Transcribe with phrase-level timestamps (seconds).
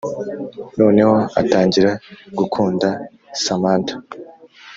[0.77, 1.91] noneho atangira
[2.37, 2.89] gukunda
[3.43, 3.95] samantha